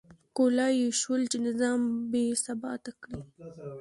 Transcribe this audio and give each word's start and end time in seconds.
کولای 0.37 0.73
یې 0.81 0.89
شول 1.01 1.21
چې 1.31 1.37
نظام 1.47 1.81
بې 2.11 2.23
ثباته 2.43 2.91
کړي. 3.01 3.19